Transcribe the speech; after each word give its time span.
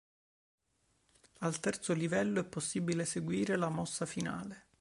Al 1.41 1.59
terzo 1.59 1.93
livello 1.93 2.39
è 2.39 2.43
possibile 2.43 3.03
eseguire 3.03 3.55
la 3.55 3.69
mossa 3.69 4.07
finale. 4.07 4.65